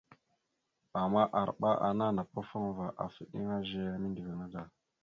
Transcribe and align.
Ama 1.01 1.21
arɓa 1.41 1.69
ana 1.87 2.05
napafaŋva 2.15 2.85
afa 3.03 3.19
eɗeŋa 3.25 3.57
zeya 3.67 3.93
mindəviŋa. 4.01 4.63